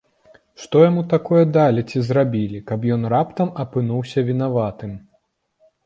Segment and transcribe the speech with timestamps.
[0.61, 5.01] Што яму такое далі ці зрабілі, каб ён раптам апынуўся вінаватым?